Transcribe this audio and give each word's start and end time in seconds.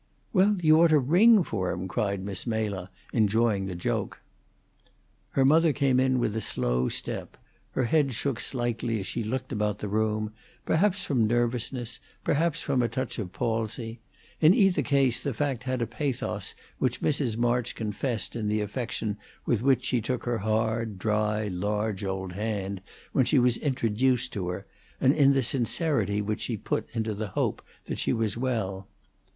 "Well, 0.33 0.57
you 0.63 0.81
ought 0.81 0.87
to 0.87 0.97
ring 0.97 1.43
for 1.43 1.69
him!" 1.69 1.87
cried 1.87 2.23
Miss 2.25 2.47
Mela, 2.47 2.89
enjoying 3.13 3.67
the 3.67 3.75
joke. 3.75 4.19
Her 5.33 5.45
mother 5.45 5.73
came 5.73 5.99
in 5.99 6.17
with 6.17 6.35
a 6.35 6.41
slow 6.41 6.89
step; 6.89 7.37
her 7.73 7.83
head 7.83 8.15
shook 8.15 8.39
slightly 8.39 8.99
as 8.99 9.05
she 9.05 9.23
looked 9.23 9.51
about 9.51 9.77
the 9.77 9.87
room, 9.87 10.33
perhaps 10.65 11.03
from 11.03 11.27
nervousness, 11.27 11.99
perhaps 12.23 12.61
from 12.61 12.81
a 12.81 12.89
touch 12.89 13.19
of 13.19 13.31
palsy. 13.31 13.99
In 14.39 14.55
either 14.55 14.81
case 14.81 15.19
the 15.19 15.35
fact 15.35 15.65
had 15.65 15.83
a 15.83 15.85
pathos 15.85 16.55
which 16.79 17.01
Mrs. 17.03 17.37
March 17.37 17.75
confessed 17.75 18.35
in 18.35 18.47
the 18.47 18.59
affection 18.59 19.19
with 19.45 19.61
which 19.61 19.85
she 19.85 20.01
took 20.01 20.23
her 20.23 20.39
hard, 20.39 20.97
dry, 20.97 21.47
large, 21.47 22.03
old 22.03 22.31
hand 22.31 22.81
when 23.11 23.25
she 23.25 23.37
was 23.37 23.57
introduced 23.57 24.33
to 24.33 24.47
her, 24.49 24.65
and 24.99 25.13
in 25.13 25.33
the 25.33 25.43
sincerity 25.43 26.23
which 26.23 26.41
she 26.41 26.57
put 26.57 26.89
into 26.95 27.13
the 27.13 27.27
hope 27.27 27.61
that 27.85 27.99
she 27.99 28.11
was 28.11 28.35
well. 28.35 28.87